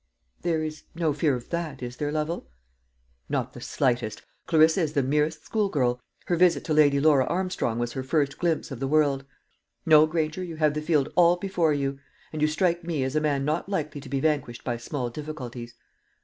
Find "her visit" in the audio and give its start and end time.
6.25-6.63